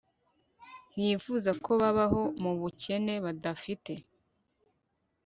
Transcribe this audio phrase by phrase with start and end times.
[0.93, 3.93] Ntiyifuza ko babaho mu bukene badafite